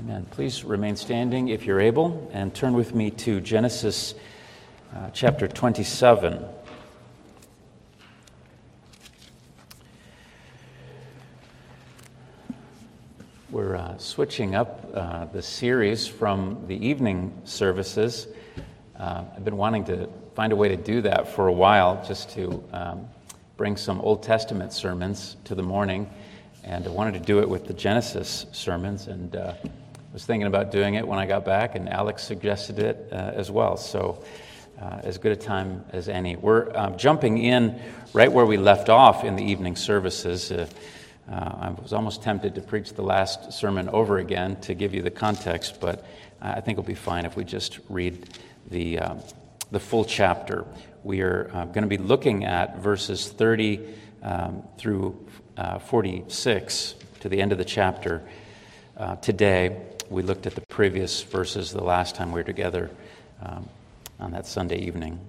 [0.00, 0.26] Amen.
[0.30, 4.14] Please remain standing if you're able and turn with me to Genesis
[4.96, 6.42] uh, chapter 27.
[13.50, 18.26] We're uh, switching up uh, the series from the evening services.
[18.98, 22.30] Uh, I've been wanting to find a way to do that for a while, just
[22.30, 23.06] to um,
[23.58, 26.08] bring some Old Testament sermons to the morning.
[26.64, 29.52] And I wanted to do it with the Genesis sermons, and uh,
[30.12, 33.50] was thinking about doing it when I got back, and Alex suggested it uh, as
[33.50, 33.76] well.
[33.76, 34.24] So,
[34.80, 36.36] uh, as good a time as any.
[36.36, 37.80] We're um, jumping in
[38.12, 40.50] right where we left off in the evening services.
[40.50, 40.66] Uh,
[41.30, 45.02] uh, I was almost tempted to preach the last sermon over again to give you
[45.02, 46.04] the context, but
[46.40, 48.26] I think it'll be fine if we just read
[48.70, 49.20] the, um,
[49.70, 50.64] the full chapter.
[51.04, 53.80] We are uh, going to be looking at verses 30
[54.22, 55.24] um, through
[55.56, 58.22] uh, 46 to the end of the chapter
[59.22, 59.89] today.
[60.10, 62.90] We looked at the previous verses the last time we were together
[63.40, 63.68] um,
[64.18, 65.20] on that Sunday evening.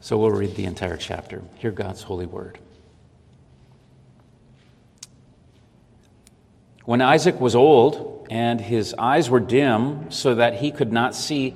[0.00, 1.42] So we'll read the entire chapter.
[1.56, 2.58] Hear God's holy word.
[6.86, 11.54] When Isaac was old and his eyes were dim so that he could not see,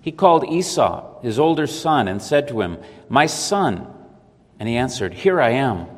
[0.00, 2.78] he called Esau, his older son, and said to him,
[3.10, 3.86] My son.
[4.58, 5.88] And he answered, Here I am.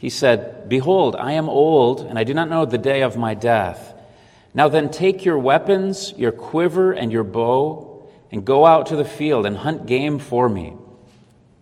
[0.00, 3.34] He said, Behold, I am old, and I do not know the day of my
[3.34, 3.92] death.
[4.54, 9.04] Now then, take your weapons, your quiver, and your bow, and go out to the
[9.04, 10.72] field and hunt game for me,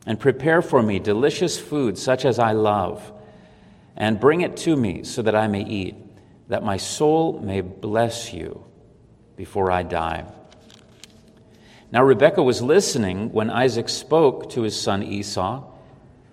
[0.06, 3.10] and prepare for me delicious food such as I love,
[3.96, 5.96] and bring it to me so that I may eat
[6.46, 8.64] that my soul may bless you
[9.34, 10.26] before I die.
[11.90, 15.67] Now, Rebekah was listening when Isaac spoke to his son Esau.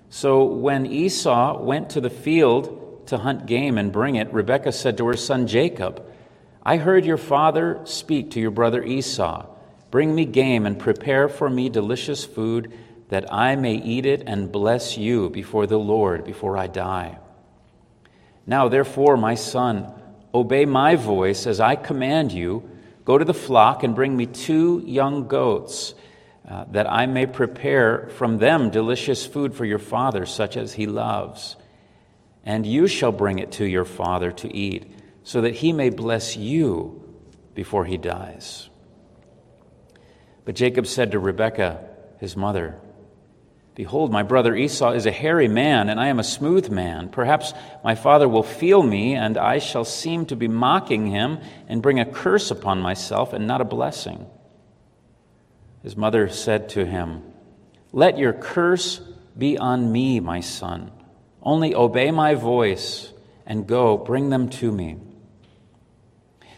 [0.09, 4.97] So, when Esau went to the field to hunt game and bring it, Rebekah said
[4.97, 6.03] to her son Jacob,
[6.63, 9.45] I heard your father speak to your brother Esau.
[9.91, 12.73] Bring me game and prepare for me delicious food
[13.09, 17.19] that I may eat it and bless you before the Lord before I die.
[18.47, 19.93] Now, therefore, my son,
[20.35, 22.69] Obey my voice as I command you.
[23.05, 25.95] Go to the flock and bring me two young goats,
[26.47, 30.85] uh, that I may prepare from them delicious food for your father, such as he
[30.85, 31.55] loves.
[32.43, 34.91] And you shall bring it to your father to eat,
[35.23, 37.01] so that he may bless you
[37.55, 38.69] before he dies.
[40.43, 41.83] But Jacob said to Rebekah,
[42.19, 42.79] his mother,
[43.73, 47.09] Behold, my brother Esau is a hairy man, and I am a smooth man.
[47.09, 51.81] Perhaps my father will feel me, and I shall seem to be mocking him and
[51.81, 54.27] bring a curse upon myself and not a blessing.
[55.85, 57.21] His mother said to him,
[57.93, 59.01] Let your curse
[59.37, 60.89] be on me, my son.
[61.43, 63.13] Only obey my voice
[63.45, 64.97] and go, bring them to me.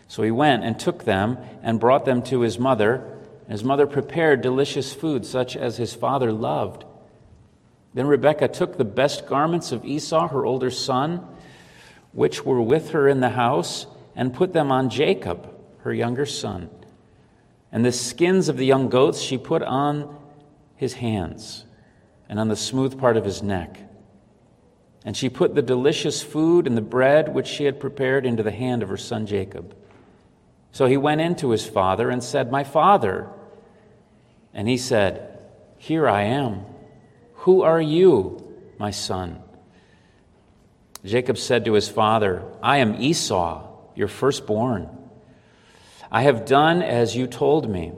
[0.08, 3.18] So he went and took them and brought them to his mother.
[3.50, 6.86] His mother prepared delicious food, such as his father loved.
[7.94, 11.28] Then Rebekah took the best garments of Esau, her older son,
[12.14, 16.70] which were with her in the house, and put them on Jacob, her younger son.
[17.72, 20.18] And the skins of the young goats she put on
[20.76, 21.66] his hands
[22.30, 23.80] and on the smooth part of his neck.
[25.04, 28.52] And she put the delicious food and the bread which she had prepared into the
[28.52, 29.76] hand of her son Jacob.
[30.72, 33.30] So he went in to his father and said, My father.
[34.54, 35.40] And he said,
[35.78, 36.66] Here I am.
[37.36, 39.42] Who are you, my son?
[41.06, 44.97] Jacob said to his father, I am Esau, your firstborn.
[46.12, 47.94] I have done as you told me.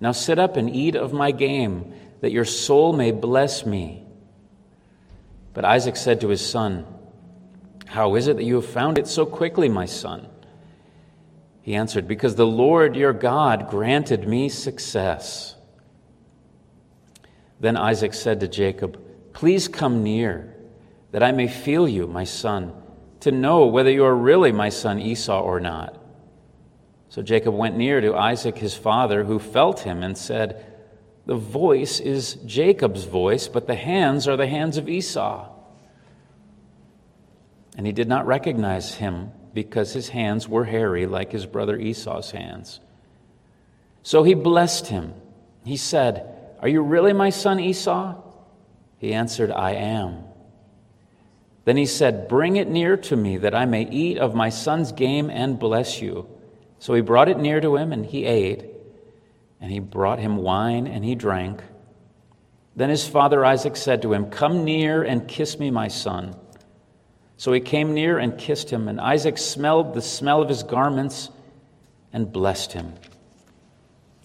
[0.00, 4.04] Now sit up and eat of my game, that your soul may bless me.
[5.52, 6.86] But Isaac said to his son,
[7.86, 10.28] How is it that you have found it so quickly, my son?
[11.62, 15.54] He answered, Because the Lord your God granted me success.
[17.58, 18.98] Then Isaac said to Jacob,
[19.32, 20.54] Please come near,
[21.12, 22.72] that I may feel you, my son,
[23.20, 25.99] to know whether you are really my son Esau or not.
[27.10, 30.64] So Jacob went near to Isaac his father, who felt him, and said,
[31.26, 35.48] The voice is Jacob's voice, but the hands are the hands of Esau.
[37.76, 42.30] And he did not recognize him because his hands were hairy like his brother Esau's
[42.30, 42.80] hands.
[44.02, 45.12] So he blessed him.
[45.64, 48.16] He said, are you really my son Esau?
[48.98, 50.24] He answered, I am.
[51.64, 54.92] Then he said, Bring it near to me, that I may eat of my son's
[54.92, 56.28] game and bless you.
[56.80, 58.64] So he brought it near to him, and he ate.
[59.60, 61.62] And he brought him wine, and he drank.
[62.74, 66.34] Then his father Isaac said to him, Come near and kiss me, my son.
[67.36, 71.28] So he came near and kissed him, and Isaac smelled the smell of his garments
[72.14, 72.94] and blessed him,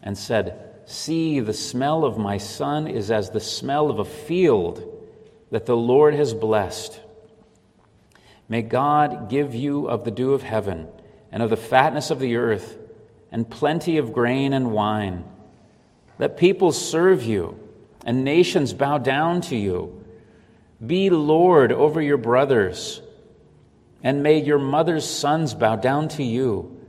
[0.01, 4.81] and said, See, the smell of my son is as the smell of a field
[5.51, 7.01] that the Lord has blessed.
[8.47, 10.87] May God give you of the dew of heaven
[11.35, 12.77] and of the fatness of the earth
[13.29, 15.25] and plenty of grain and wine.
[16.17, 17.59] Let peoples serve you
[18.05, 20.01] and nations bow down to you.
[20.85, 23.01] Be Lord over your brothers
[24.01, 26.79] and may your mother's sons bow down to you.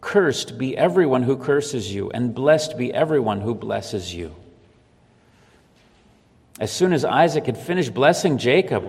[0.00, 4.34] Cursed be everyone who curses you, and blessed be everyone who blesses you.
[6.58, 8.82] As soon as Isaac had finished blessing Jacob,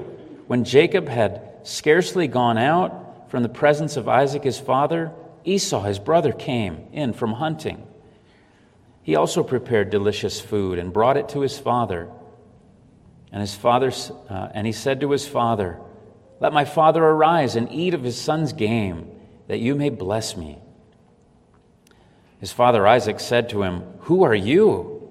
[0.47, 3.02] when Jacob had scarcely gone out
[3.33, 5.11] from the presence of Isaac his father,
[5.43, 7.87] Esau his brother came in from hunting.
[9.01, 12.11] He also prepared delicious food and brought it to his father.
[13.31, 13.91] And his father,
[14.29, 15.79] uh, and he said to his father,
[16.41, 19.09] let my father arise and eat of his son's game,
[19.47, 20.59] that you may bless me.
[22.39, 25.09] His father Isaac said to him, Who are you?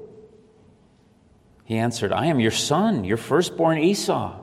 [1.65, 4.39] He answered, I am your son, your firstborn Esau.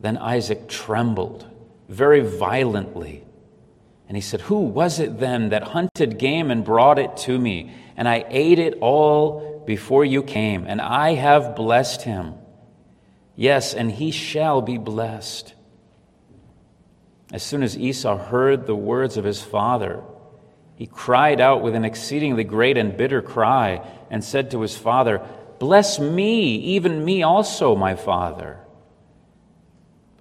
[0.00, 1.46] Then Isaac trembled
[1.92, 3.22] very violently.
[4.08, 7.72] And he said, Who was it then that hunted game and brought it to me?
[7.96, 12.34] And I ate it all before you came, and I have blessed him.
[13.36, 15.54] Yes, and he shall be blessed.
[17.32, 20.02] As soon as Esau heard the words of his father,
[20.76, 25.22] he cried out with an exceedingly great and bitter cry and said to his father,
[25.58, 28.61] Bless me, even me also, my father.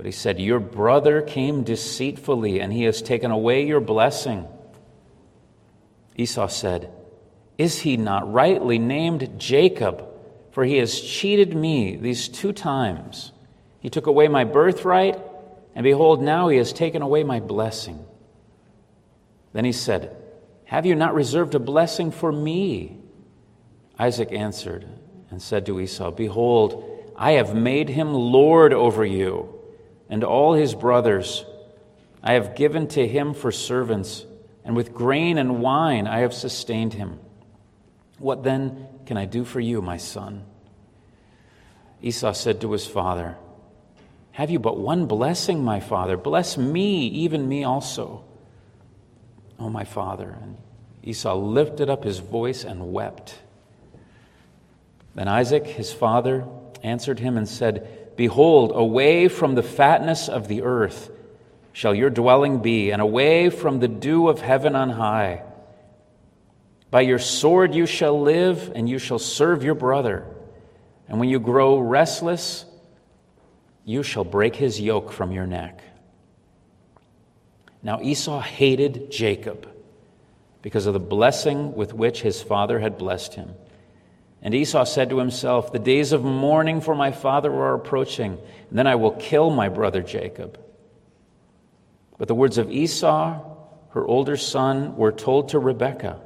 [0.01, 4.47] But he said, Your brother came deceitfully, and he has taken away your blessing.
[6.15, 6.91] Esau said,
[7.59, 10.07] Is he not rightly named Jacob?
[10.49, 13.31] for he has cheated me these two times.
[13.79, 15.21] He took away my birthright,
[15.75, 18.03] and behold, now he has taken away my blessing.
[19.53, 20.17] Then he said,
[20.63, 22.97] Have you not reserved a blessing for me?
[23.99, 24.87] Isaac answered
[25.29, 26.83] and said to Esau, Behold,
[27.15, 29.60] I have made him lord over you
[30.11, 31.45] and all his brothers.
[32.21, 34.25] I have given to him for servants,
[34.63, 37.17] and with grain and wine I have sustained him.
[38.19, 40.43] What then can I do for you, my son?
[42.03, 43.37] Esau said to his father,
[44.33, 46.17] Have you but one blessing, my father?
[46.17, 48.23] Bless me, even me also.
[49.57, 50.37] Oh, my father.
[50.41, 50.57] And
[51.03, 53.39] Esau lifted up his voice and wept.
[55.15, 56.45] Then Isaac, his father,
[56.83, 61.09] answered him and said, Behold, away from the fatness of the earth
[61.73, 65.41] shall your dwelling be, and away from the dew of heaven on high.
[66.91, 70.27] By your sword you shall live, and you shall serve your brother.
[71.07, 72.63] And when you grow restless,
[73.85, 75.81] you shall break his yoke from your neck.
[77.81, 79.67] Now Esau hated Jacob
[80.61, 83.55] because of the blessing with which his father had blessed him.
[84.41, 88.39] And Esau said to himself, The days of mourning for my father are approaching,
[88.69, 90.59] and then I will kill my brother Jacob.
[92.17, 93.39] But the words of Esau,
[93.91, 96.21] her older son, were told to Rebekah.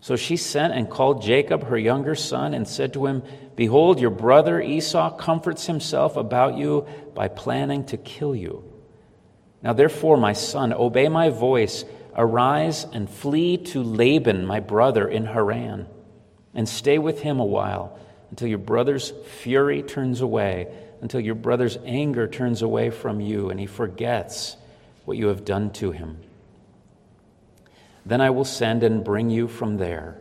[0.00, 3.22] So she sent and called Jacob, her younger son, and said to him,
[3.56, 8.64] Behold, your brother Esau comforts himself about you by planning to kill you.
[9.60, 11.84] Now, therefore, my son, obey my voice.
[12.14, 15.88] Arise and flee to Laban, my brother, in Haran,
[16.54, 17.98] and stay with him a while
[18.30, 20.68] until your brother's fury turns away,
[21.00, 24.56] until your brother's anger turns away from you, and he forgets
[25.04, 26.18] what you have done to him.
[28.04, 30.20] Then I will send and bring you from there.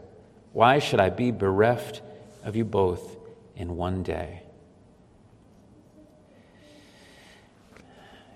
[0.54, 2.02] Why should I be bereft
[2.44, 3.16] of you both
[3.56, 4.42] in one day?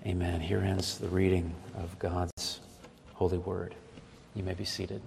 [0.06, 0.40] Amen.
[0.40, 2.60] Here ends the reading of God's
[3.14, 3.74] holy word.
[4.34, 5.00] You may be seated.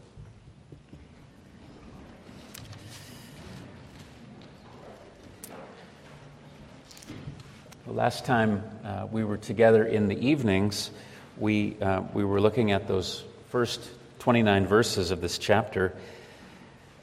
[7.86, 10.90] The last time uh, we were together in the evenings,
[11.38, 13.80] we, uh, we were looking at those first
[14.18, 15.94] 29 verses of this chapter.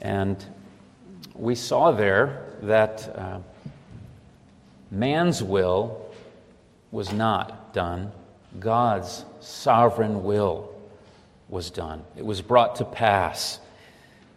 [0.01, 0.45] And
[1.35, 3.39] we saw there that uh,
[4.91, 6.05] man's will
[6.91, 8.11] was not done,
[8.59, 10.69] God's sovereign will
[11.47, 12.03] was done.
[12.17, 13.57] It was brought to pass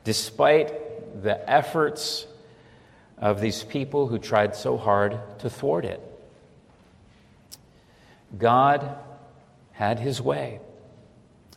[0.04, 2.24] despite the efforts
[3.18, 6.00] of these people who tried so hard to thwart it.
[8.36, 8.96] God
[9.72, 10.60] had his way.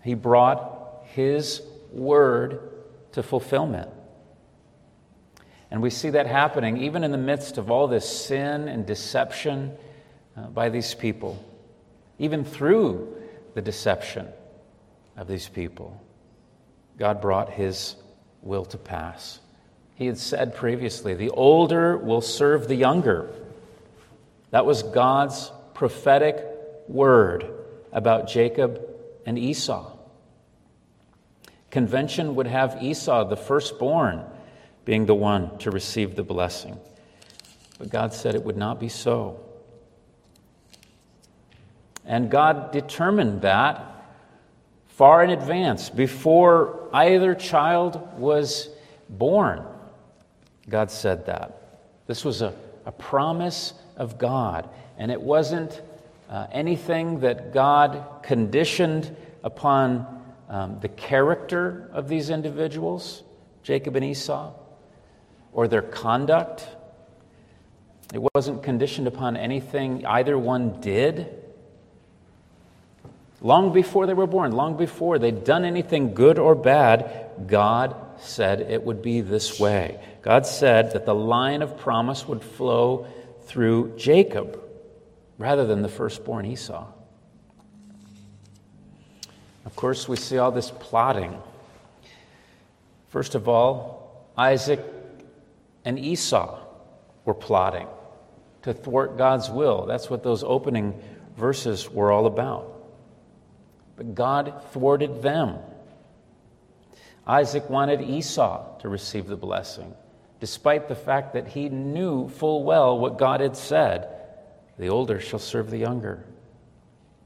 [0.03, 1.61] He brought his
[1.91, 2.59] word
[3.13, 3.89] to fulfillment.
[5.71, 9.75] And we see that happening even in the midst of all this sin and deception
[10.35, 11.43] uh, by these people.
[12.17, 13.15] Even through
[13.53, 14.27] the deception
[15.15, 16.01] of these people,
[16.97, 17.95] God brought his
[18.41, 19.39] will to pass.
[19.95, 23.29] He had said previously, the older will serve the younger.
[24.51, 26.45] That was God's prophetic
[26.89, 27.49] word
[27.91, 28.81] about Jacob
[29.25, 29.95] and Esau.
[31.69, 34.25] Convention would have Esau, the firstborn,
[34.85, 36.77] being the one to receive the blessing.
[37.77, 39.39] But God said it would not be so.
[42.05, 43.89] And God determined that
[44.99, 48.67] far in advance, before either child was
[49.07, 49.63] born.
[50.67, 51.79] God said that.
[52.05, 52.53] This was a,
[52.85, 54.67] a promise of God,
[54.97, 55.81] and it wasn't
[56.29, 60.05] uh, anything that God conditioned upon
[60.47, 63.23] um, the character of these individuals,
[63.63, 64.53] Jacob and Esau,
[65.53, 66.67] or their conduct.
[68.13, 71.35] It wasn't conditioned upon anything either one did.
[73.41, 78.61] Long before they were born, long before they'd done anything good or bad, God said
[78.61, 79.99] it would be this way.
[80.21, 83.07] God said that the line of promise would flow
[83.45, 84.68] through Jacob
[85.39, 86.85] rather than the firstborn Esau.
[89.65, 91.35] Of course, we see all this plotting.
[93.07, 94.83] First of all, Isaac
[95.85, 96.59] and Esau
[97.25, 97.87] were plotting
[98.63, 99.85] to thwart God's will.
[99.85, 101.01] That's what those opening
[101.37, 102.75] verses were all about.
[103.95, 105.57] But God thwarted them.
[107.25, 109.93] Isaac wanted Esau to receive the blessing,
[110.39, 114.18] despite the fact that he knew full well what God had said
[114.79, 116.23] the older shall serve the younger.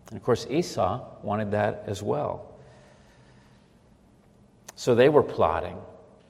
[0.10, 2.52] And of course, Esau wanted that as well.
[4.76, 5.78] So they were plotting.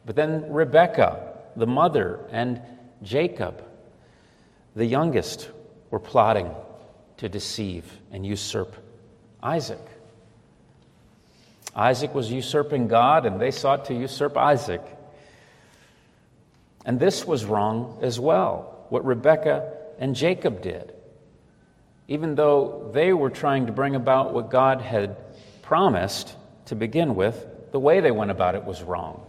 [0.05, 2.61] But then Rebekah, the mother, and
[3.01, 3.63] Jacob,
[4.75, 5.49] the youngest,
[5.91, 6.51] were plotting
[7.17, 8.75] to deceive and usurp
[9.41, 9.79] Isaac.
[11.73, 14.81] Isaac was usurping God, and they sought to usurp Isaac.
[16.85, 20.92] And this was wrong as well, what Rebekah and Jacob did
[22.07, 25.17] even though they were trying to bring about what God had
[25.61, 29.25] promised to begin with, the way they went about it was wrong.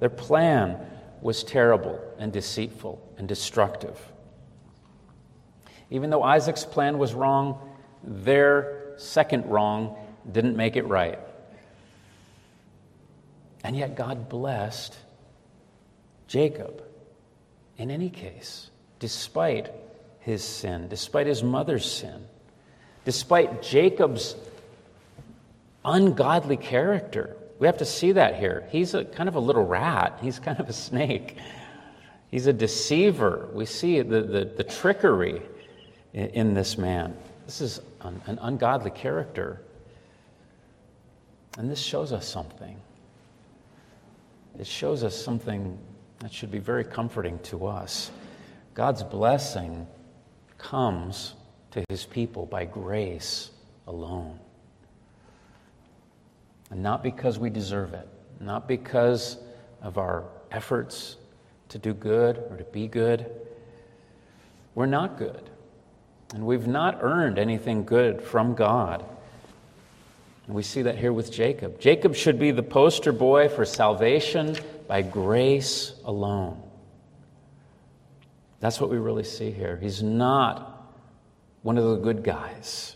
[0.00, 0.78] Their plan
[1.20, 3.98] was terrible and deceitful and destructive.
[5.90, 7.58] Even though Isaac's plan was wrong,
[8.02, 9.96] their second wrong
[10.30, 11.18] didn't make it right.
[13.64, 14.96] And yet God blessed
[16.26, 16.82] Jacob
[17.76, 19.70] in any case, despite
[20.22, 22.26] his sin, despite his mother's sin,
[23.04, 24.36] despite Jacob's
[25.84, 27.36] ungodly character.
[27.58, 28.66] We have to see that here.
[28.70, 31.38] He's a kind of a little rat, he's kind of a snake.
[32.30, 33.50] He's a deceiver.
[33.52, 35.42] We see the, the, the trickery
[36.14, 37.14] in, in, this man.
[37.44, 39.60] This is an, an ungodly character.
[41.58, 42.80] And this shows us something.
[44.58, 45.78] It shows us something
[46.20, 48.10] that should be very comforting to us.
[48.72, 49.86] God's blessing
[50.62, 51.34] comes
[51.72, 53.50] to his people by grace
[53.86, 54.38] alone.
[56.70, 58.08] And not because we deserve it,
[58.40, 59.36] not because
[59.82, 61.16] of our efforts
[61.70, 63.30] to do good or to be good.
[64.74, 65.50] We're not good.
[66.34, 69.04] And we've not earned anything good from God.
[70.46, 71.78] And we see that here with Jacob.
[71.80, 74.56] Jacob should be the poster boy for salvation
[74.88, 76.61] by grace alone.
[78.62, 79.76] That's what we really see here.
[79.76, 80.86] He's not
[81.62, 82.94] one of the good guys.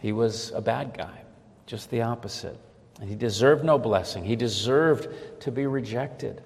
[0.00, 1.20] He was a bad guy,
[1.66, 2.58] just the opposite.
[2.98, 4.24] And he deserved no blessing.
[4.24, 5.08] He deserved
[5.42, 6.42] to be rejected.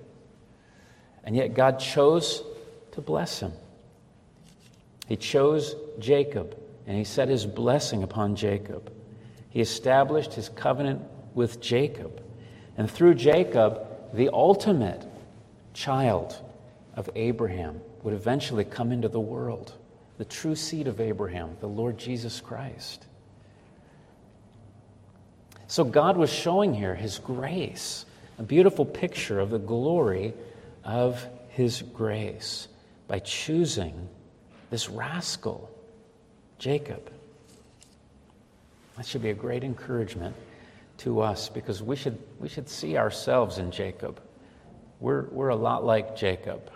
[1.22, 2.42] And yet God chose
[2.90, 3.52] to bless him.
[5.06, 8.92] He chose Jacob, and he set his blessing upon Jacob.
[9.50, 11.02] He established his covenant
[11.34, 12.20] with Jacob.
[12.76, 15.06] And through Jacob, the ultimate
[15.72, 16.42] child
[16.98, 19.72] of Abraham would eventually come into the world,
[20.18, 23.06] the true seed of Abraham, the Lord Jesus Christ.
[25.68, 28.04] So God was showing here his grace,
[28.36, 30.34] a beautiful picture of the glory
[30.82, 32.66] of his grace
[33.06, 34.08] by choosing
[34.70, 35.70] this rascal,
[36.58, 37.12] Jacob.
[38.96, 40.34] That should be a great encouragement
[40.98, 44.20] to us because we should, we should see ourselves in Jacob.
[44.98, 46.72] We're, we're a lot like Jacob.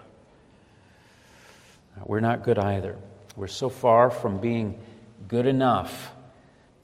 [2.04, 2.96] We're not good either.
[3.37, 4.78] We're so far from being
[5.28, 6.12] good enough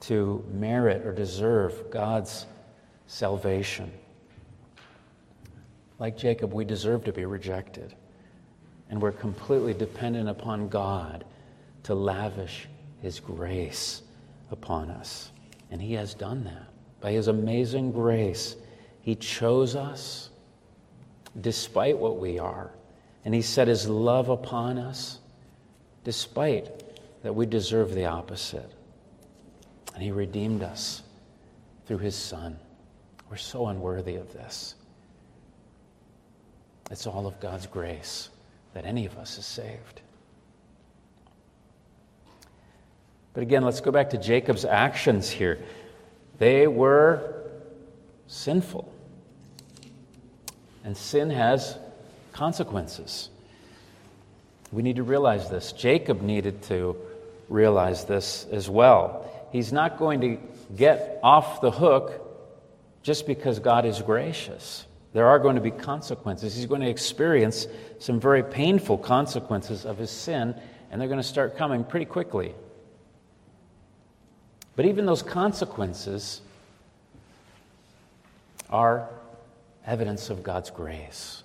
[0.01, 2.45] to merit or deserve God's
[3.07, 3.91] salvation.
[5.97, 7.93] Like Jacob, we deserve to be rejected.
[8.89, 11.25] And we're completely dependent upon God
[11.83, 12.67] to lavish
[13.01, 14.01] His grace
[14.51, 15.31] upon us.
[15.69, 16.67] And He has done that.
[17.01, 18.55] By His amazing grace,
[19.01, 20.29] He chose us
[21.41, 22.71] despite what we are.
[23.25, 25.19] And He set His love upon us
[26.03, 26.83] despite
[27.23, 28.71] that we deserve the opposite.
[29.93, 31.03] And He redeemed us
[31.85, 32.57] through His Son.
[33.29, 34.75] We're so unworthy of this.
[36.89, 38.29] It's all of God's grace
[38.73, 40.01] that any of us is saved.
[43.33, 45.59] But again, let's go back to Jacob's actions here.
[46.39, 47.43] They were
[48.27, 48.91] sinful.
[50.83, 51.77] And sin has
[52.39, 53.29] consequences.
[54.71, 55.73] We need to realize this.
[55.73, 56.95] Jacob needed to
[57.49, 59.29] realize this as well.
[59.51, 60.37] He's not going to
[60.73, 62.13] get off the hook
[63.03, 64.85] just because God is gracious.
[65.11, 66.55] There are going to be consequences.
[66.55, 67.67] He's going to experience
[67.99, 70.55] some very painful consequences of his sin,
[70.91, 72.55] and they're going to start coming pretty quickly.
[74.77, 76.39] But even those consequences
[78.69, 79.09] are
[79.85, 81.43] evidence of God's grace.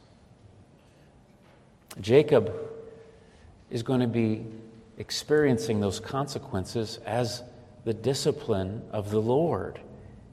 [2.00, 2.54] Jacob
[3.70, 4.46] is going to be
[4.98, 7.42] experiencing those consequences as
[7.84, 9.80] the discipline of the Lord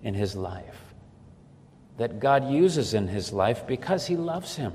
[0.04, 0.92] in his life
[1.98, 4.74] that God uses in his life because he loves him.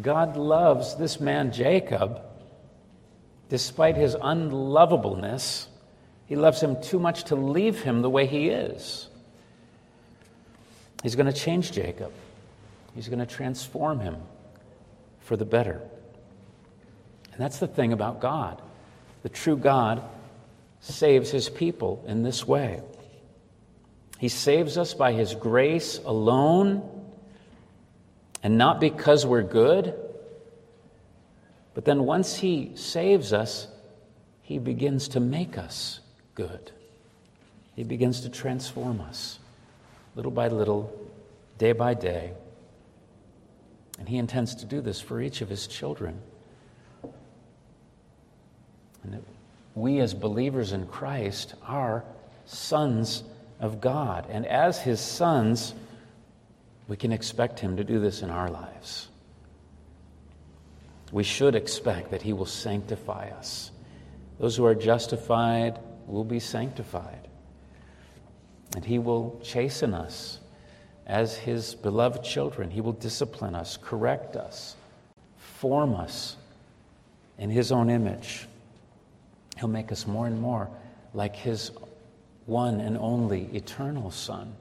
[0.00, 2.22] God loves this man, Jacob,
[3.48, 5.66] despite his unlovableness.
[6.26, 9.08] He loves him too much to leave him the way he is.
[11.02, 12.12] He's going to change Jacob,
[12.94, 14.16] he's going to transform him
[15.32, 15.80] for the better.
[17.32, 18.60] And that's the thing about God.
[19.22, 20.02] The true God
[20.80, 22.82] saves his people in this way.
[24.18, 26.82] He saves us by His grace alone,
[28.42, 29.94] and not because we're good.
[31.72, 33.68] But then once He saves us,
[34.42, 36.00] He begins to make us
[36.34, 36.72] good.
[37.74, 39.38] He begins to transform us
[40.14, 40.92] little by little,
[41.56, 42.34] day by day.
[44.02, 46.20] And He intends to do this for each of His children.
[49.04, 49.24] And
[49.76, 52.02] we, as believers in Christ, are
[52.44, 53.22] sons
[53.60, 54.26] of God.
[54.28, 55.72] And as his sons,
[56.88, 59.06] we can expect him to do this in our lives.
[61.12, 63.70] We should expect that he will sanctify us.
[64.40, 67.28] Those who are justified will be sanctified.
[68.74, 70.40] And he will chasten us
[71.06, 72.70] as his beloved children.
[72.70, 74.76] He will discipline us, correct us,
[75.36, 76.36] form us
[77.38, 78.46] in his own image.
[79.58, 80.68] He'll make us more and more
[81.14, 81.70] like his
[82.46, 84.54] one and only eternal Son,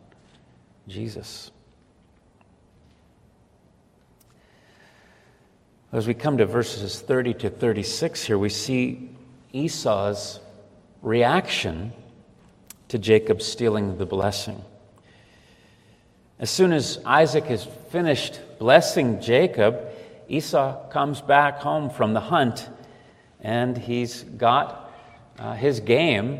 [0.88, 1.52] Jesus.
[5.92, 9.10] As we come to verses 30 to 36 here, we see
[9.54, 10.40] Esau's
[11.02, 11.92] reaction
[12.88, 14.64] to Jacob stealing the blessing.
[16.42, 19.80] As soon as Isaac has finished blessing Jacob,
[20.28, 22.68] Esau comes back home from the hunt
[23.42, 24.92] and he's got
[25.38, 26.40] uh, his game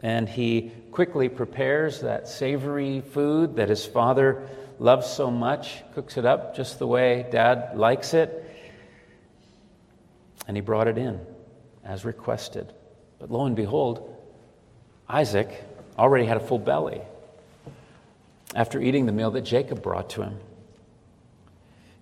[0.00, 6.24] and he quickly prepares that savory food that his father loves so much, cooks it
[6.24, 8.48] up just the way dad likes it.
[10.46, 11.18] And he brought it in
[11.84, 12.72] as requested.
[13.18, 14.08] But lo and behold,
[15.08, 15.64] Isaac
[15.98, 17.02] already had a full belly
[18.56, 20.40] after eating the meal that Jacob brought to him.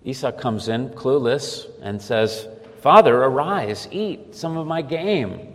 [0.05, 2.47] Esau comes in, clueless, and says,
[2.81, 5.53] Father, arise, eat some of my game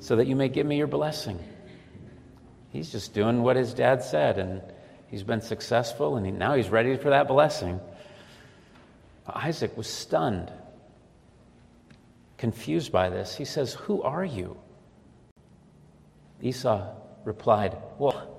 [0.00, 1.38] so that you may give me your blessing.
[2.72, 4.60] He's just doing what his dad said, and
[5.06, 7.78] he's been successful, and he, now he's ready for that blessing.
[9.32, 10.50] Isaac was stunned,
[12.38, 13.36] confused by this.
[13.36, 14.56] He says, Who are you?
[16.42, 16.92] Esau
[17.24, 18.37] replied, Well,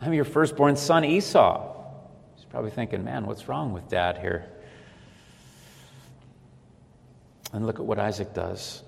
[0.00, 1.74] I'm your firstborn son, Esau.
[2.36, 4.46] He's probably thinking, Man, what's wrong with dad here?
[7.52, 8.82] And look at what Isaac does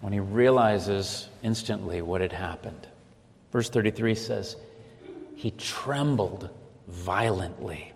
[0.00, 2.86] when he realizes instantly what had happened.
[3.50, 4.56] Verse 33 says,
[5.34, 6.50] He trembled
[6.88, 7.92] violently.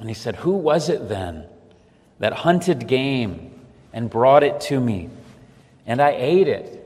[0.00, 1.46] And he said, Who was it then
[2.18, 3.52] that hunted game
[3.92, 5.10] and brought it to me?
[5.86, 6.82] And I ate it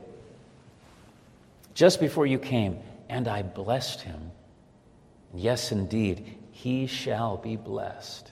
[1.73, 2.77] just before you came,
[3.11, 4.31] and I blessed him.
[5.33, 8.31] Yes, indeed, he shall be blessed.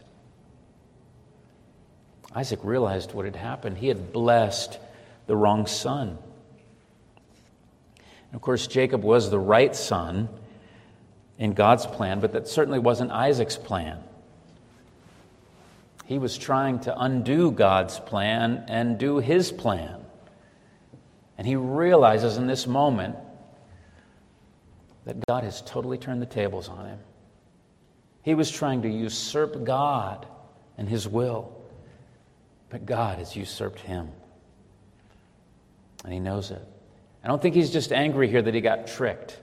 [2.33, 3.77] Isaac realized what had happened.
[3.77, 4.79] He had blessed
[5.27, 6.17] the wrong son.
[7.97, 10.29] And of course, Jacob was the right son
[11.37, 14.01] in God's plan, but that certainly wasn't Isaac's plan.
[16.05, 20.05] He was trying to undo God's plan and do his plan.
[21.37, 23.17] And he realizes in this moment
[25.05, 26.99] that God has totally turned the tables on him.
[28.23, 30.27] He was trying to usurp God
[30.77, 31.51] and his will,
[32.69, 34.09] but God has usurped him.
[36.03, 36.61] And he knows it.
[37.23, 39.39] I don't think he's just angry here that he got tricked,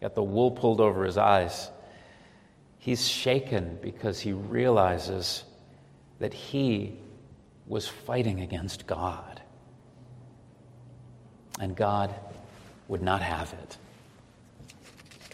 [0.00, 1.70] got the wool pulled over his eyes.
[2.78, 5.42] He's shaken because he realizes
[6.20, 6.96] that he
[7.66, 9.40] was fighting against God.
[11.58, 12.14] And God
[12.86, 13.78] would not have it.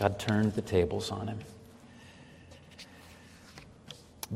[0.02, 1.38] God turned the tables on him.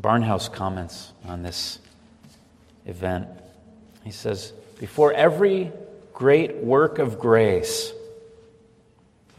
[0.00, 1.80] Barnhouse comments on this
[2.84, 3.26] event.
[4.04, 5.72] He says, Before every
[6.14, 7.92] great work of grace,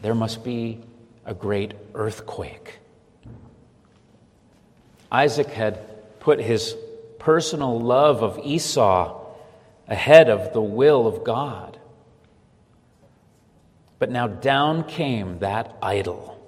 [0.02, 0.80] there must be
[1.24, 2.78] a great earthquake.
[5.10, 6.76] Isaac had put his
[7.18, 9.18] personal love of Esau
[9.88, 11.78] ahead of the will of God.
[13.98, 16.40] But now down came that idol,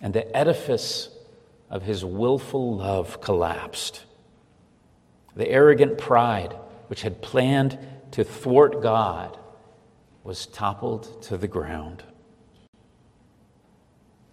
[0.00, 1.08] and the edifice
[1.70, 4.04] of his willful love collapsed.
[5.34, 6.54] The arrogant pride,
[6.86, 7.78] which had planned
[8.12, 9.36] to thwart God,
[10.22, 12.04] was toppled to the ground.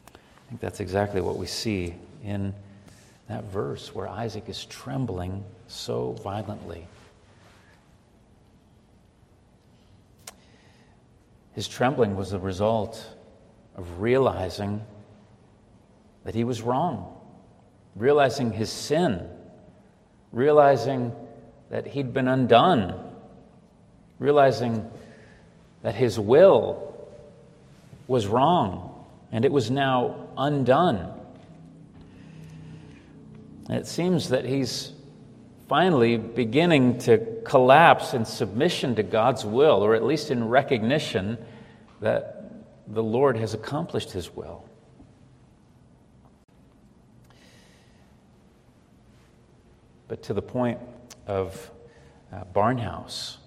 [0.08, 2.54] I think that's exactly what we see in
[3.28, 6.88] that verse where Isaac is trembling so violently.
[11.54, 13.16] His trembling was the result
[13.76, 14.82] of realizing
[16.24, 17.18] that he was wrong,
[17.96, 19.28] realizing his sin,
[20.32, 21.14] realizing
[21.70, 22.94] that he'd been undone,
[24.20, 24.90] realizing
[25.82, 26.94] that his will
[28.08, 31.14] was wrong and it was now undone.
[33.70, 34.92] It seems that he's
[35.72, 41.38] finally beginning to collapse in submission to God's will, or at least in recognition
[42.02, 42.52] that
[42.90, 44.66] the Lord has accomplished his will.
[50.10, 50.82] But to the point
[51.26, 51.72] of
[52.34, 53.38] uh, Barnhouse,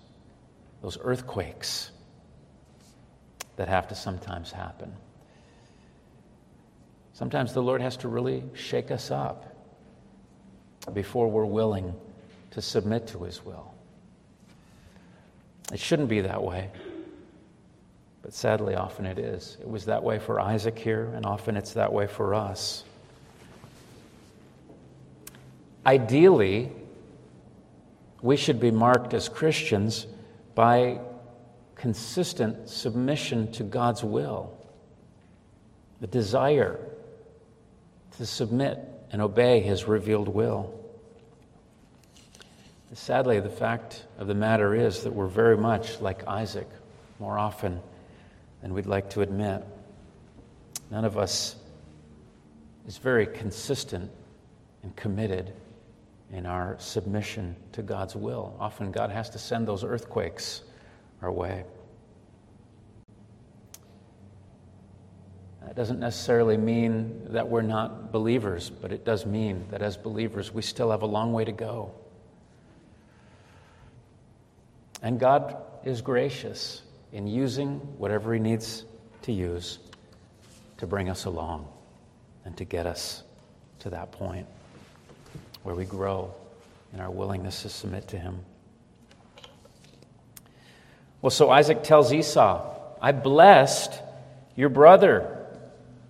[0.80, 1.90] those earthquakes
[3.56, 4.94] that have to sometimes happen.
[7.12, 9.54] Sometimes the Lord has to really shake us up
[10.94, 11.94] before we're willing
[12.54, 13.74] to submit to His will.
[15.72, 16.70] It shouldn't be that way,
[18.22, 19.56] but sadly, often it is.
[19.60, 22.84] It was that way for Isaac here, and often it's that way for us.
[25.86, 26.70] Ideally,
[28.22, 30.06] we should be marked as Christians
[30.54, 31.00] by
[31.74, 34.56] consistent submission to God's will,
[36.00, 36.78] the desire
[38.16, 38.78] to submit
[39.10, 40.83] and obey his revealed will.
[42.94, 46.68] Sadly, the fact of the matter is that we're very much like Isaac
[47.18, 47.80] more often
[48.62, 49.64] than we'd like to admit.
[50.92, 51.56] None of us
[52.86, 54.12] is very consistent
[54.84, 55.52] and committed
[56.32, 58.56] in our submission to God's will.
[58.60, 60.62] Often, God has to send those earthquakes
[61.20, 61.64] our way.
[65.62, 70.54] That doesn't necessarily mean that we're not believers, but it does mean that as believers,
[70.54, 71.92] we still have a long way to go.
[75.04, 76.80] And God is gracious
[77.12, 78.86] in using whatever He needs
[79.22, 79.78] to use
[80.78, 81.68] to bring us along
[82.46, 83.22] and to get us
[83.80, 84.46] to that point
[85.62, 86.34] where we grow
[86.94, 88.40] in our willingness to submit to Him.
[91.20, 94.00] Well, so Isaac tells Esau, I blessed
[94.56, 95.46] your brother.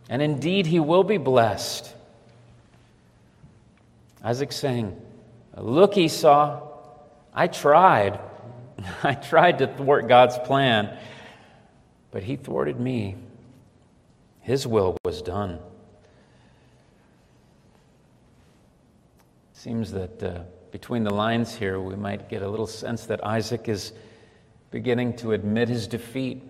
[0.08, 1.92] And indeed, he will be blessed.
[4.22, 5.00] Isaac's saying,
[5.56, 6.60] Look, Esau,
[7.32, 8.20] I tried.
[9.02, 10.96] I tried to thwart God's plan,
[12.10, 13.16] but he thwarted me.
[14.40, 15.58] His will was done.
[19.52, 23.68] Seems that uh, between the lines here, we might get a little sense that Isaac
[23.68, 23.92] is
[24.70, 26.42] beginning to admit his defeat,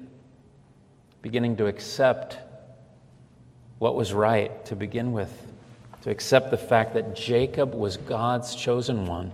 [1.22, 2.38] beginning to accept
[3.78, 5.30] what was right to begin with,
[6.02, 9.32] to accept the fact that Jacob was God's chosen one,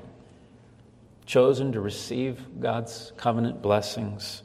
[1.30, 4.42] chosen to receive God's covenant blessings.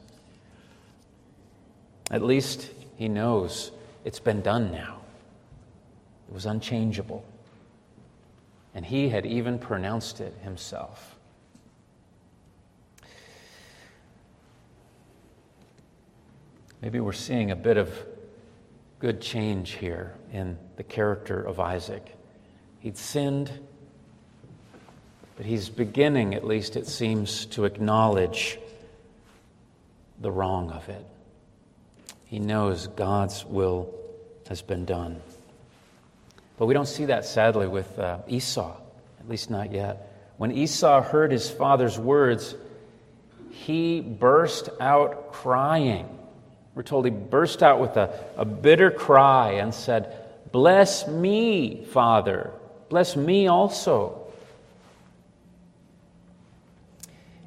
[2.12, 3.72] At least he knows
[4.04, 5.00] it's been done now.
[6.28, 7.24] It was unchangeable.
[8.72, 11.16] And he had even pronounced it himself.
[16.80, 17.90] Maybe we're seeing a bit of
[19.00, 22.16] good change here in the character of Isaac.
[22.78, 23.50] He'd sinned,
[25.36, 28.58] But he's beginning, at least it seems, to acknowledge
[30.20, 31.04] the wrong of it.
[32.24, 33.94] He knows God's will
[34.48, 35.20] has been done.
[36.58, 38.76] But we don't see that, sadly, with uh, Esau,
[39.20, 40.12] at least not yet.
[40.38, 42.54] When Esau heard his father's words,
[43.50, 46.08] he burst out crying.
[46.74, 50.14] We're told he burst out with a, a bitter cry and said,
[50.50, 52.52] Bless me, Father.
[52.88, 54.25] Bless me also.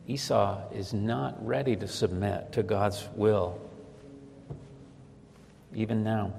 [0.09, 3.61] Esau is not ready to submit to God's will,
[5.75, 6.33] even now.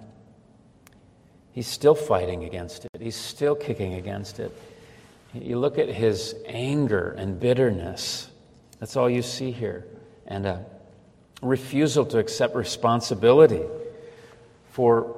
[1.52, 4.52] He's still fighting against it, he's still kicking against it.
[5.32, 8.28] You look at his anger and bitterness,
[8.80, 9.86] that's all you see here,
[10.26, 10.66] and a
[11.40, 13.62] refusal to accept responsibility
[14.72, 15.16] for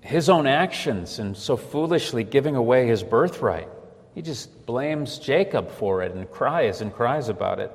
[0.00, 3.68] his own actions and so foolishly giving away his birthright.
[4.14, 7.72] He just blames Jacob for it and cries and cries about it.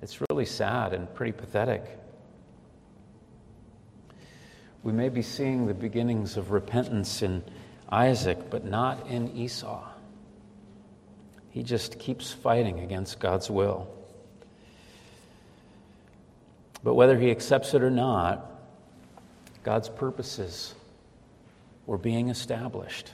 [0.00, 1.84] It's really sad and pretty pathetic.
[4.82, 7.44] We may be seeing the beginnings of repentance in
[7.88, 9.84] Isaac, but not in Esau.
[11.50, 13.86] He just keeps fighting against God's will.
[16.82, 18.50] But whether he accepts it or not,
[19.62, 20.74] God's purposes
[21.86, 23.12] were being established.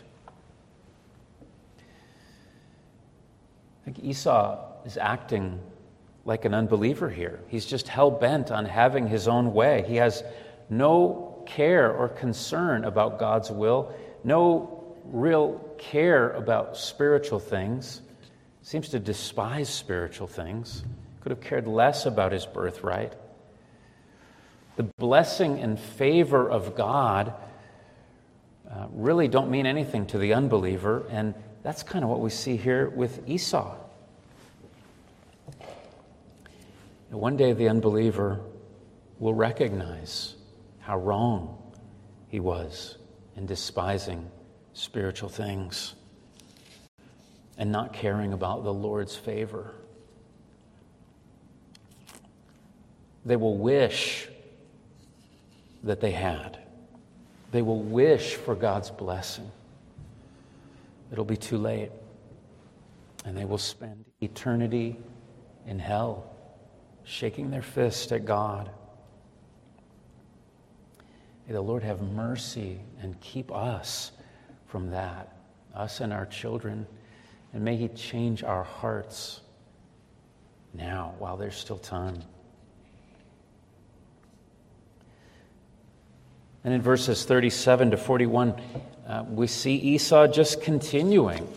[3.89, 5.59] Think Esau is acting
[6.27, 7.41] like an unbeliever here.
[7.49, 9.83] He's just hell bent on having his own way.
[9.89, 10.23] He has
[10.69, 18.03] no care or concern about God's will, no real care about spiritual things,
[18.61, 20.85] seems to despise spiritual things,
[21.23, 23.15] could have cared less about his birthright.
[24.77, 27.33] The blessing and favor of God
[28.71, 32.57] uh, really don't mean anything to the unbeliever, and that's kind of what we see
[32.57, 33.77] here with Esau.
[37.11, 38.41] One day the unbeliever
[39.19, 40.35] will recognize
[40.81, 41.59] how wrong
[42.29, 42.97] he was
[43.37, 44.31] in despising
[44.75, 45.95] spiritual things
[47.57, 49.73] and not caring about the Lord's favor.
[53.25, 54.29] They will wish
[55.83, 56.59] that they had.
[57.51, 59.51] They will wish for God's blessing.
[61.11, 61.91] It'll be too late.
[63.25, 64.99] And they will spend eternity
[65.67, 66.31] in hell,
[67.05, 68.71] shaking their fist at God.
[71.47, 74.13] May the Lord have mercy and keep us
[74.67, 75.37] from that,
[75.75, 76.87] us and our children.
[77.53, 79.41] And may He change our hearts
[80.75, 82.23] now while there's still time.
[86.65, 88.61] And in verses 37 to 41,
[89.09, 91.49] uh, we see Esau just continuing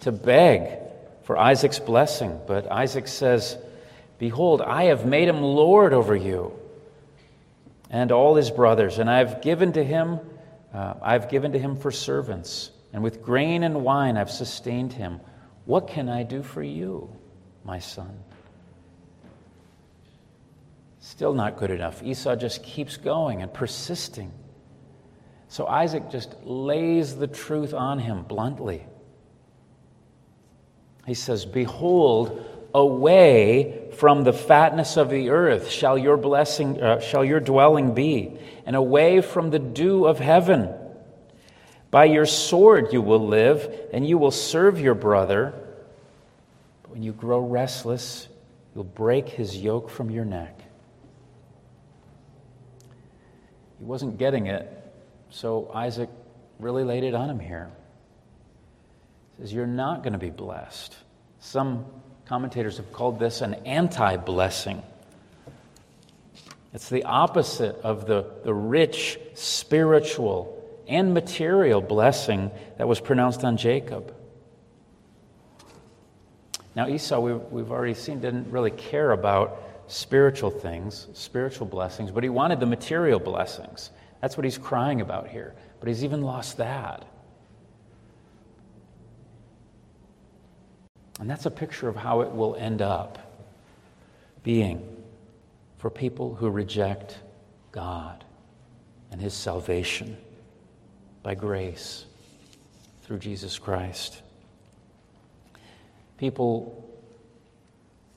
[0.00, 0.78] to beg
[1.24, 2.40] for Isaac's blessing.
[2.46, 3.58] But Isaac says,
[4.18, 6.58] Behold, I have made him Lord over you
[7.90, 10.20] and all his brothers, and I have given to him,
[10.72, 15.20] uh, I've given to him for servants, and with grain and wine I've sustained him.
[15.66, 17.14] What can I do for you,
[17.64, 18.18] my son?
[21.00, 22.02] Still not good enough.
[22.02, 24.32] Esau just keeps going and persisting.
[25.48, 28.84] So Isaac just lays the truth on him bluntly.
[31.06, 37.24] He says, Behold, away from the fatness of the earth shall your blessing uh, shall
[37.24, 40.68] your dwelling be and away from the dew of heaven.
[41.90, 45.54] By your sword you will live and you will serve your brother.
[46.82, 48.28] But when you grow restless
[48.74, 50.60] you'll break his yoke from your neck.
[53.78, 54.75] He wasn't getting it,
[55.36, 56.08] so Isaac
[56.58, 57.70] really laid it on him here.
[59.36, 60.96] He says, You're not going to be blessed.
[61.40, 61.84] Some
[62.24, 64.82] commentators have called this an anti blessing.
[66.72, 70.52] It's the opposite of the, the rich spiritual
[70.88, 74.14] and material blessing that was pronounced on Jacob.
[76.74, 82.22] Now, Esau, we've, we've already seen, didn't really care about spiritual things, spiritual blessings, but
[82.22, 83.90] he wanted the material blessings.
[84.26, 85.54] That's what he's crying about here.
[85.78, 87.04] But he's even lost that.
[91.20, 93.40] And that's a picture of how it will end up
[94.42, 94.84] being
[95.78, 97.20] for people who reject
[97.70, 98.24] God
[99.12, 100.16] and his salvation
[101.22, 102.04] by grace
[103.04, 104.22] through Jesus Christ.
[106.18, 106.84] People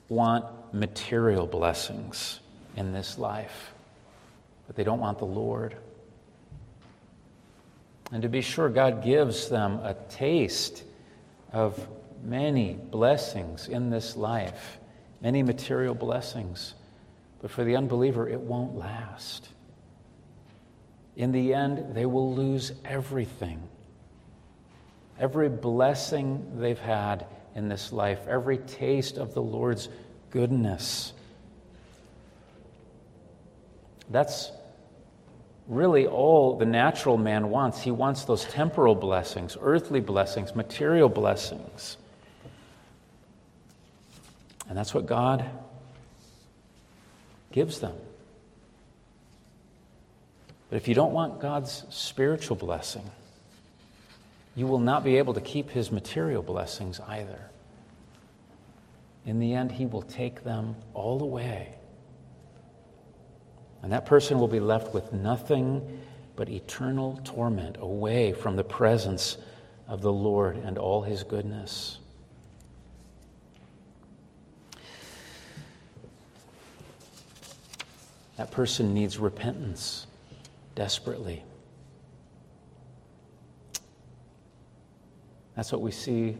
[0.08, 0.44] want
[0.74, 2.40] material blessings
[2.76, 3.70] in this life,
[4.66, 5.76] but they don't want the Lord.
[8.12, 10.82] And to be sure, God gives them a taste
[11.52, 11.86] of
[12.22, 14.78] many blessings in this life,
[15.20, 16.74] many material blessings,
[17.40, 19.48] but for the unbeliever, it won't last.
[21.16, 23.62] In the end, they will lose everything.
[25.18, 29.88] Every blessing they've had in this life, every taste of the Lord's
[30.30, 31.12] goodness.
[34.08, 34.50] That's
[35.70, 37.80] really all the natural man wants.
[37.80, 41.96] He wants those temporal blessings, earthly blessings, material blessings.
[44.68, 45.44] And that's what God
[47.52, 47.94] gives them.
[50.68, 53.08] But if you don't want God's spiritual blessing,
[54.56, 57.48] you will not be able to keep his material blessings either.
[59.24, 61.74] In the end, he will take them all away.
[63.82, 66.00] And that person will be left with nothing
[66.36, 69.36] but eternal torment away from the presence
[69.88, 71.98] of the Lord and all his goodness.
[78.36, 80.06] That person needs repentance
[80.74, 81.42] desperately.
[85.56, 86.38] That's what we see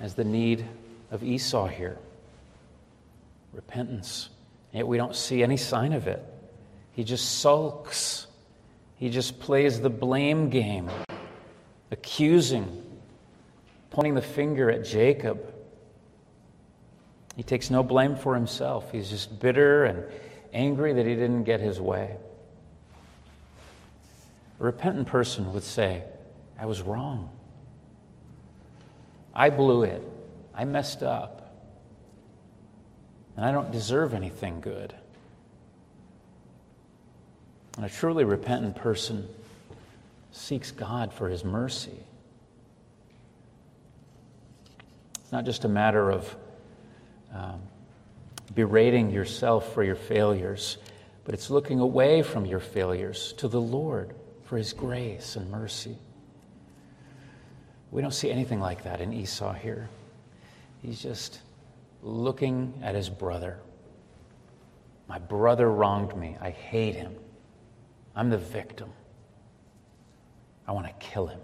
[0.00, 0.64] as the need
[1.10, 1.98] of Esau here
[3.52, 4.30] repentance.
[4.72, 6.24] Yet we don't see any sign of it.
[6.94, 8.26] He just sulks.
[8.96, 10.88] He just plays the blame game,
[11.90, 12.82] accusing,
[13.90, 15.52] pointing the finger at Jacob.
[17.36, 18.92] He takes no blame for himself.
[18.92, 20.04] He's just bitter and
[20.52, 22.16] angry that he didn't get his way.
[24.60, 26.04] A repentant person would say,
[26.58, 27.28] I was wrong.
[29.34, 30.02] I blew it.
[30.54, 31.40] I messed up.
[33.36, 34.94] And I don't deserve anything good.
[37.76, 39.28] And a truly repentant person
[40.32, 41.98] seeks God for his mercy.
[45.20, 46.36] It's not just a matter of
[47.34, 47.60] um,
[48.54, 50.78] berating yourself for your failures,
[51.24, 55.96] but it's looking away from your failures to the Lord for his grace and mercy.
[57.90, 59.88] We don't see anything like that in Esau here.
[60.82, 61.40] He's just
[62.02, 63.58] looking at his brother.
[65.08, 66.36] My brother wronged me.
[66.40, 67.14] I hate him.
[68.16, 68.90] I'm the victim.
[70.66, 71.40] I want to kill him.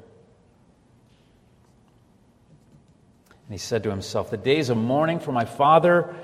[3.51, 6.15] And he said to himself, The days of mourning for my father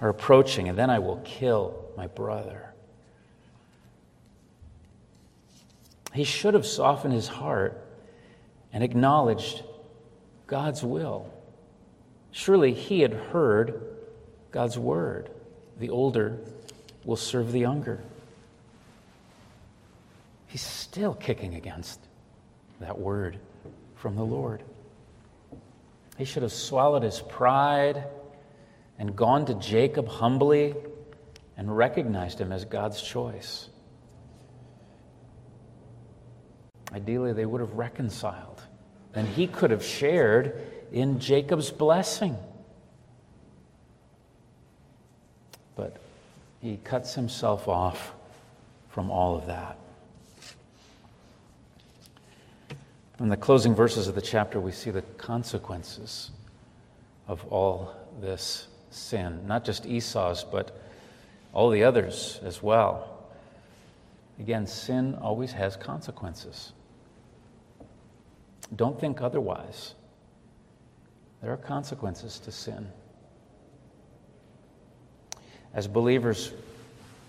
[0.00, 2.72] are approaching, and then I will kill my brother.
[6.12, 7.84] He should have softened his heart
[8.72, 9.62] and acknowledged
[10.46, 11.30] God's will.
[12.30, 13.82] Surely he had heard
[14.50, 15.30] God's word.
[15.78, 16.38] The older
[17.04, 18.02] will serve the younger.
[20.46, 22.00] He's still kicking against
[22.80, 23.38] that word
[23.96, 24.62] from the Lord.
[26.16, 28.04] He should have swallowed his pride
[28.98, 30.74] and gone to Jacob humbly
[31.56, 33.68] and recognized him as God's choice.
[36.92, 38.62] Ideally, they would have reconciled.
[39.12, 42.36] Then he could have shared in Jacob's blessing.
[45.74, 45.96] But
[46.60, 48.14] he cuts himself off
[48.88, 49.78] from all of that.
[53.18, 56.30] In the closing verses of the chapter, we see the consequences
[57.28, 60.78] of all this sin, not just Esau's, but
[61.52, 63.26] all the others as well.
[64.38, 66.72] Again, sin always has consequences.
[68.74, 69.94] Don't think otherwise.
[71.40, 72.86] There are consequences to sin.
[75.72, 76.52] As believers,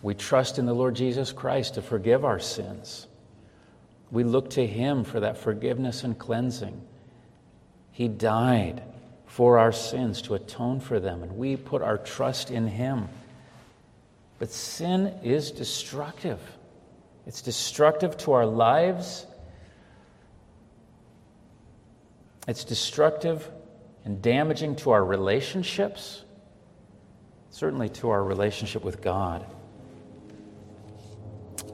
[0.02, 3.07] we trust in the Lord Jesus Christ to forgive our sins.
[4.12, 6.82] We look to Him for that forgiveness and cleansing.
[7.92, 8.82] He died
[9.26, 13.10] for our sins to atone for them, and we put our trust in Him.
[14.40, 16.40] But sin is destructive.
[17.26, 19.26] It's destructive to our lives.
[22.48, 23.50] It's destructive
[24.06, 26.24] and damaging to our relationships,
[27.50, 29.46] certainly to our relationship with God.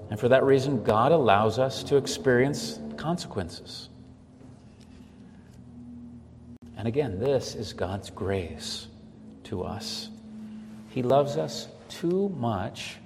[0.10, 3.90] And for that reason, God allows us to experience consequences.
[6.78, 8.88] And again, this is God's grace
[9.46, 10.10] to us.
[10.90, 12.98] He loves us too much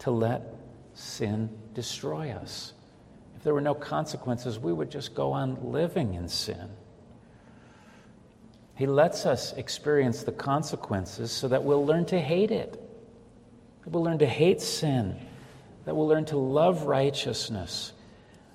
[0.00, 0.54] to let
[0.94, 2.72] sin destroy us.
[3.36, 6.68] If there were no consequences, we would just go on living in sin.
[8.74, 12.80] He lets us experience the consequences so that we'll learn to hate it.
[13.84, 15.16] We'll learn to hate sin
[15.88, 17.94] that will learn to love righteousness,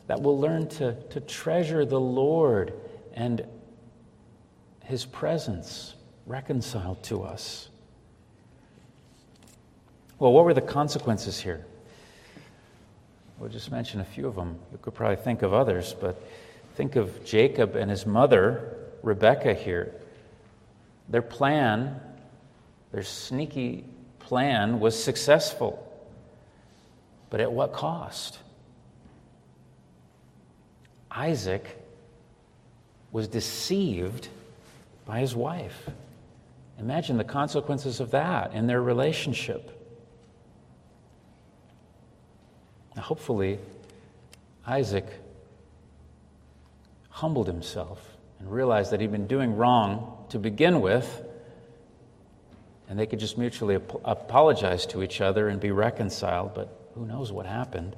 [0.06, 2.76] that will learn to, to treasure the Lord
[3.16, 3.44] and,
[4.84, 5.96] his presence
[6.28, 7.70] reconciled to us.
[10.20, 11.66] Well, what were the consequences here?
[13.40, 14.60] We'll just mention a few of them.
[14.72, 16.22] You could probably think of others, but
[16.76, 19.92] think of Jacob and his mother, Rebecca, here.
[21.10, 22.00] Their plan,
[22.92, 23.86] their sneaky
[24.20, 25.90] plan, was successful.
[27.34, 28.38] But at what cost?
[31.10, 31.84] Isaac
[33.12, 34.28] was deceived
[35.08, 35.90] by his wife.
[36.78, 39.72] Imagine the consequences of that in their relationship.
[42.96, 43.58] Now, hopefully,
[44.68, 45.08] Isaac
[47.10, 51.26] humbled himself and realized that he'd been doing wrong to begin with,
[52.88, 57.06] and they could just mutually ap- apologize to each other and be reconciled, but who
[57.06, 57.96] knows what happened.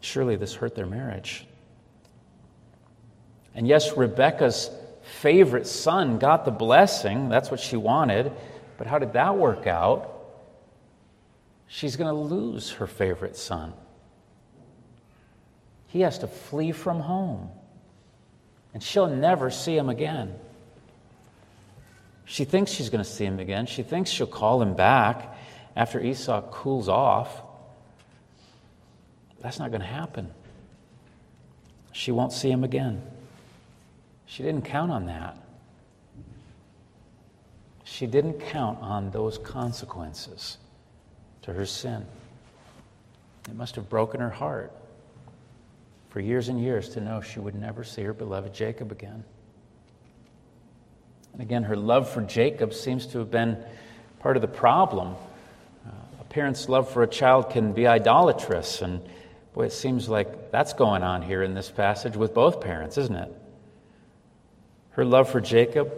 [0.00, 1.46] Surely this hurt their marriage.
[3.54, 4.70] And yes, Rebecca's
[5.20, 7.28] favorite son got the blessing.
[7.28, 8.32] That's what she wanted.
[8.78, 10.08] But how did that work out?
[11.68, 13.72] She's going to lose her favorite son.
[15.86, 17.50] He has to flee from home,
[18.72, 20.34] and she'll never see him again.
[22.24, 23.66] She thinks she's going to see him again.
[23.66, 25.31] She thinks she'll call him back
[25.76, 27.42] after Esau cools off.
[29.40, 30.30] That's not going to happen.
[31.92, 33.02] She won't see him again.
[34.26, 35.36] She didn't count on that.
[37.84, 40.56] She didn't count on those consequences
[41.42, 42.06] to her sin.
[43.48, 44.72] It must have broken her heart
[46.08, 49.24] for years and years to know she would never see her beloved Jacob again.
[51.32, 53.56] And again, her love for Jacob seems to have been
[54.20, 55.16] part of the problem.
[56.32, 59.06] Parent's love for a child can be idolatrous, and
[59.52, 63.14] boy, it seems like that's going on here in this passage with both parents, isn't
[63.14, 63.30] it?
[64.92, 65.92] Her love for Jacob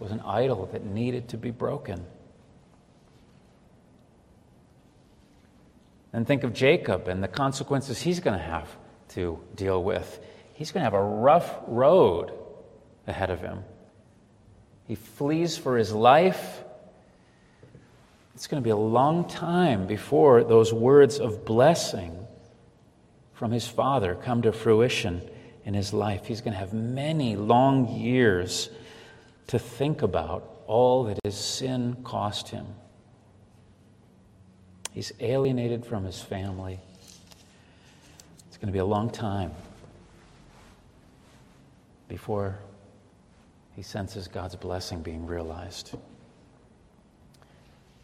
[0.00, 2.04] was an idol that needed to be broken.
[6.12, 8.68] And think of Jacob and the consequences he's going to have
[9.10, 10.18] to deal with.
[10.54, 12.32] He's going to have a rough road
[13.06, 13.62] ahead of him.
[14.88, 16.61] He flees for his life.
[18.42, 22.26] It's going to be a long time before those words of blessing
[23.34, 25.22] from his father come to fruition
[25.64, 26.24] in his life.
[26.24, 28.68] He's going to have many long years
[29.46, 32.66] to think about all that his sin cost him.
[34.90, 36.80] He's alienated from his family.
[38.48, 39.52] It's going to be a long time
[42.08, 42.58] before
[43.76, 45.96] he senses God's blessing being realized.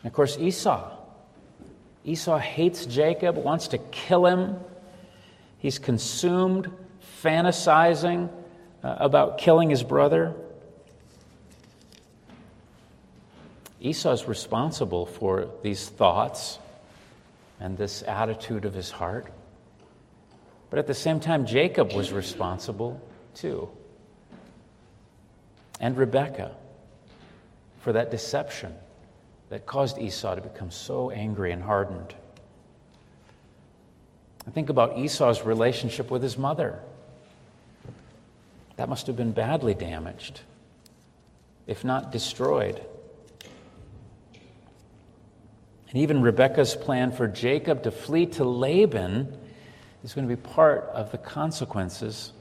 [0.02, 0.90] And of course, Esau.
[2.04, 4.56] Esau hates Jacob, wants to kill him.
[5.58, 6.70] He's consumed
[7.22, 8.30] fantasizing
[8.82, 10.34] uh, about killing his brother.
[13.80, 16.58] Esau's responsible for these thoughts
[17.60, 19.32] and this attitude of his heart.
[20.70, 23.00] But at the same time, Jacob was responsible
[23.34, 23.68] too.
[25.80, 26.54] And Rebekah
[27.80, 28.74] for that deception
[29.50, 32.14] that caused Esau to become so angry and hardened.
[34.54, 36.78] Think about Esau's relationship with his mother.
[38.76, 40.40] That must have been badly damaged,
[41.66, 42.80] if not destroyed.
[45.90, 49.36] And even Rebekah's plan for Jacob to flee to Laban
[50.02, 52.32] is going to be part of the consequences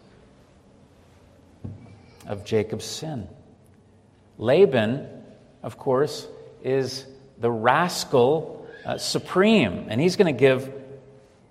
[2.26, 3.28] of Jacob's sin.
[4.38, 5.08] Laban,
[5.64, 6.28] of course,
[6.68, 7.06] is
[7.38, 10.72] the rascal uh, supreme, and he's going to give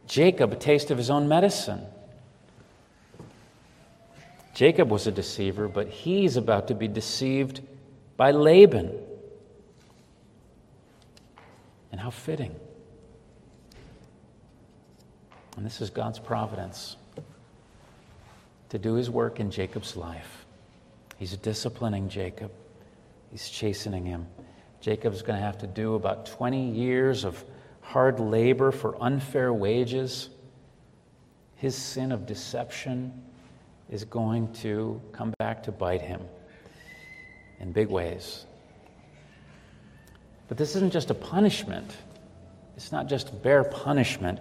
[0.06, 1.80] Jacob a taste of his own medicine.
[4.54, 7.60] Jacob was a deceiver, but he's about to be deceived
[8.16, 8.92] by Laban.
[11.92, 12.54] And how fitting.
[15.56, 16.96] And this is God's providence
[18.68, 20.44] to do his work in Jacob's life.
[21.18, 22.50] He's disciplining Jacob,
[23.30, 24.26] he's chastening him.
[24.86, 27.44] Jacob's going to have to do about 20 years of
[27.80, 30.28] hard labor for unfair wages.
[31.56, 33.12] His sin of deception
[33.90, 36.20] is going to come back to bite him
[37.58, 38.46] in big ways.
[40.46, 41.96] But this isn't just a punishment,
[42.76, 44.38] it's not just bare punishment.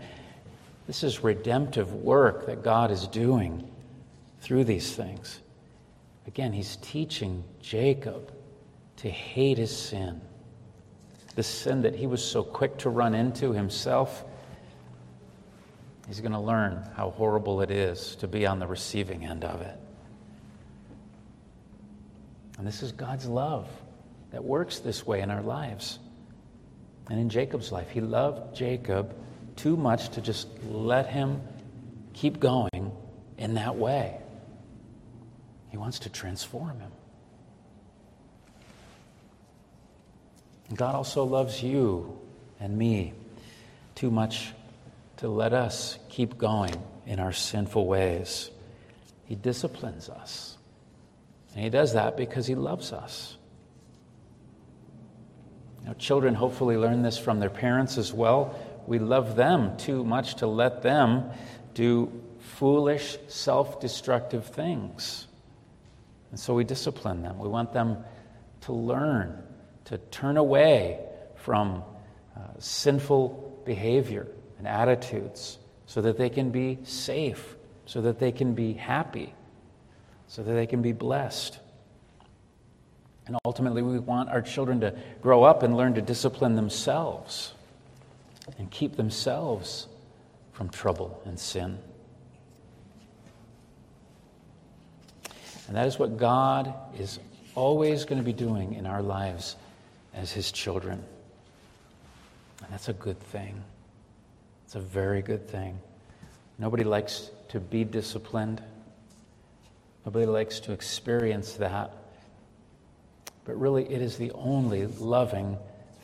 [0.85, 3.67] This is redemptive work that God is doing
[4.41, 5.39] through these things.
[6.27, 8.31] Again, he's teaching Jacob
[8.97, 10.21] to hate his sin,
[11.35, 14.25] the sin that he was so quick to run into himself
[16.07, 19.61] He's going to learn how horrible it is to be on the receiving end of
[19.61, 19.77] it.
[22.57, 23.67] And this is God's love
[24.31, 25.99] that works this way in our lives.
[27.09, 29.15] And in Jacob's life, he loved Jacob
[29.55, 31.41] too much to just let him
[32.13, 32.91] keep going
[33.37, 34.19] in that way.
[35.69, 36.91] He wants to transform him.
[40.73, 42.19] God also loves you
[42.59, 43.13] and me
[43.93, 44.53] too much
[45.17, 48.49] to let us keep going in our sinful ways.
[49.25, 50.57] He disciplines us.
[51.53, 53.37] And He does that because He loves us.
[55.85, 58.55] Now, children hopefully learn this from their parents as well.
[58.87, 61.29] We love them too much to let them
[61.75, 65.27] do foolish, self destructive things.
[66.31, 67.37] And so we discipline them.
[67.37, 67.97] We want them
[68.61, 69.43] to learn,
[69.85, 70.99] to turn away
[71.35, 71.83] from
[72.35, 74.27] uh, sinful behavior
[74.57, 77.55] and attitudes so that they can be safe,
[77.85, 79.33] so that they can be happy,
[80.27, 81.59] so that they can be blessed.
[83.27, 87.53] And ultimately, we want our children to grow up and learn to discipline themselves
[88.57, 89.87] and keep themselves
[90.51, 91.79] from trouble and sin.
[95.67, 97.19] And that is what God is
[97.55, 99.55] always going to be doing in our lives
[100.15, 101.03] as His children.
[102.63, 103.61] And that's a good thing.
[104.65, 105.79] It's a very good thing.
[106.57, 108.61] Nobody likes to be disciplined,
[110.05, 111.91] nobody likes to experience that.
[113.43, 115.57] But really, it is the only loving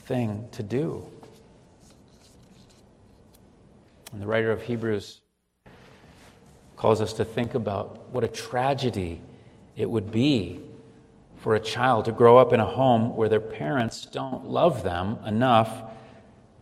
[0.03, 1.03] thing to do.
[4.11, 5.21] And the writer of Hebrews
[6.75, 9.21] calls us to think about what a tragedy
[9.75, 10.59] it would be
[11.41, 15.17] for a child to grow up in a home where their parents don't love them
[15.25, 15.91] enough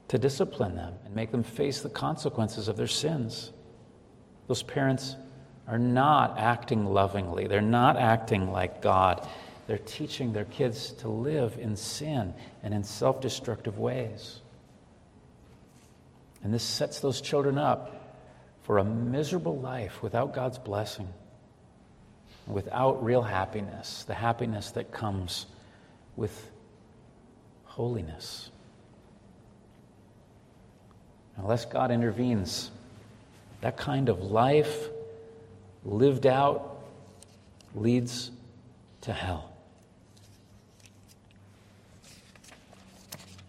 [0.07, 3.51] to discipline them and make them face the consequences of their sins.
[4.47, 5.17] Those parents
[5.67, 9.27] are not acting lovingly, they're not acting like God.
[9.67, 14.41] They're teaching their kids to live in sin and in self destructive ways.
[16.41, 18.17] And this sets those children up
[18.63, 21.07] for a miserable life without God's blessing,
[22.49, 25.45] without real happiness, the happiness that comes
[26.15, 26.51] with
[27.65, 28.49] holiness.
[31.37, 32.71] Unless God intervenes,
[33.61, 34.89] that kind of life
[35.85, 36.81] lived out
[37.75, 38.31] leads
[39.01, 39.53] to hell.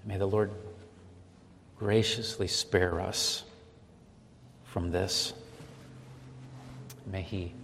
[0.05, 0.51] May the Lord
[1.79, 3.45] graciously spare us
[4.65, 5.33] from this.
[7.07, 7.55] May He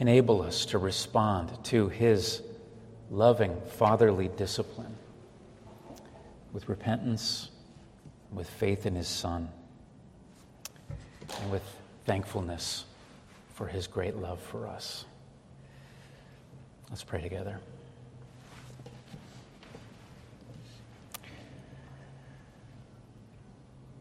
[0.00, 2.42] enable us to respond to His
[3.10, 4.96] loving, fatherly discipline
[6.52, 7.50] with repentance
[8.32, 9.48] with faith in his Son,
[11.40, 11.62] and with
[12.04, 12.84] thankfulness
[13.54, 15.04] for his great love for us.
[16.88, 17.60] Let's pray together.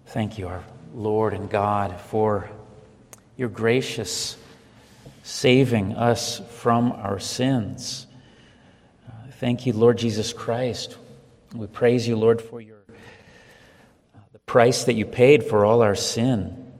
[0.08, 0.64] Thank you, our
[0.96, 2.50] Lord and God, for
[3.38, 4.38] your gracious
[5.30, 8.08] saving us from our sins.
[9.08, 10.98] Uh, thank you, Lord Jesus Christ.
[11.54, 12.78] We praise you, Lord, for your
[14.34, 16.74] the price that you paid for all our sin.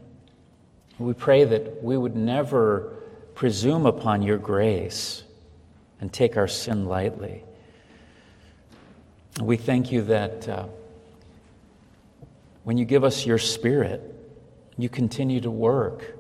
[0.98, 2.96] We pray that we would never
[3.36, 5.24] presume upon your grace
[6.02, 7.44] and take our sin lightly.
[9.40, 10.66] We thank you that uh,
[12.64, 14.02] when you give us your spirit,
[14.76, 16.19] you continue to work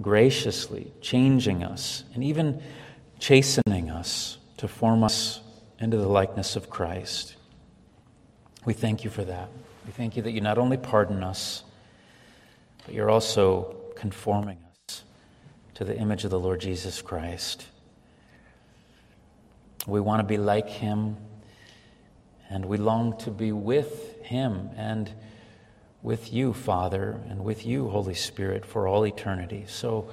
[0.00, 2.62] graciously, changing us and even
[3.18, 5.40] chastening us to form us
[5.80, 7.36] into the likeness of Christ.
[8.64, 9.48] We thank you for that.
[9.86, 11.62] We thank you that you not only pardon us,
[12.84, 15.02] but you're also conforming us
[15.74, 17.66] to the image of the Lord Jesus Christ.
[19.86, 21.16] We want to be like him,
[22.50, 25.10] and we long to be with him and
[26.02, 29.64] with you, Father, and with you, Holy Spirit, for all eternity.
[29.68, 30.10] So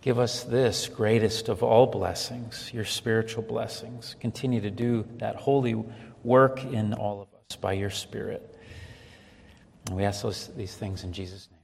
[0.00, 4.16] give us this greatest of all blessings, your spiritual blessings.
[4.20, 5.82] Continue to do that holy
[6.24, 8.56] work in all of us by your Spirit.
[9.86, 11.58] And we ask those, these things in Jesus' name.